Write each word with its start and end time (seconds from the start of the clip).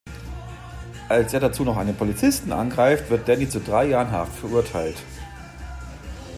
Als 1.09 1.31
er 1.31 1.39
dazu 1.39 1.63
noch 1.63 1.77
einen 1.77 1.95
Polizisten 1.95 2.51
angreift, 2.51 3.11
wird 3.11 3.27
Danny 3.27 3.47
zu 3.47 3.59
drei 3.59 3.85
Jahren 3.89 4.09
Haft 4.11 4.33
verurteilt. 4.35 4.95